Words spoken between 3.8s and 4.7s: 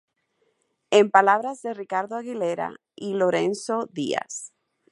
Díaz